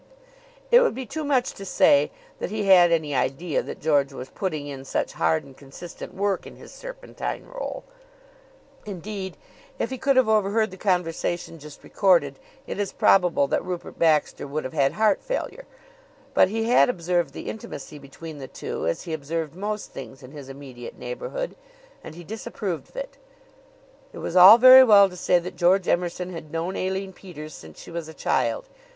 It 0.71 0.79
would 0.79 0.95
be 0.95 1.05
too 1.05 1.23
much 1.23 1.53
to 1.53 1.63
say 1.63 2.09
that 2.39 2.49
he 2.49 2.63
had 2.65 2.91
any 2.91 3.13
idea 3.13 3.61
that 3.61 3.79
George 3.79 4.11
was 4.11 4.29
putting 4.31 4.65
in 4.65 4.83
such 4.83 5.13
hard 5.13 5.43
and 5.43 5.55
consistent 5.55 6.15
work 6.15 6.47
in 6.47 6.55
his 6.55 6.73
serpentine 6.73 7.45
role; 7.45 7.83
indeed 8.83 9.37
if 9.77 9.91
he 9.91 9.99
could 9.99 10.15
have 10.15 10.27
overheard 10.27 10.71
the 10.71 10.75
conversation 10.75 11.59
just 11.59 11.83
recorded 11.83 12.39
it 12.65 12.79
is 12.79 12.91
probable 12.91 13.45
that 13.45 13.63
Rupert 13.63 13.99
Baxter 13.99 14.47
would 14.47 14.63
have 14.63 14.73
had 14.73 14.93
heart 14.93 15.21
failure; 15.21 15.67
but 16.33 16.47
he 16.49 16.63
had 16.63 16.89
observed 16.89 17.31
the 17.31 17.47
intimacy 17.47 17.99
between 17.99 18.39
the 18.39 18.47
two 18.47 18.87
as 18.87 19.03
he 19.03 19.13
observed 19.13 19.53
most 19.53 19.91
things 19.91 20.23
in 20.23 20.31
his 20.31 20.49
immediate 20.49 20.97
neighborhood, 20.97 21.55
and 22.03 22.15
he 22.15 22.23
disapproved 22.23 22.89
of 22.89 22.95
it. 22.95 23.17
It 24.13 24.17
was 24.17 24.35
all 24.35 24.57
very 24.57 24.83
well 24.83 25.09
to 25.11 25.15
say 25.15 25.37
that 25.37 25.55
George 25.55 25.87
Emerson 25.87 26.33
had 26.33 26.51
known 26.51 26.75
Aline 26.75 27.13
Peters 27.13 27.53
since 27.53 27.79
she 27.79 27.91
was 27.91 28.07
a 28.07 28.15
child. 28.15 28.67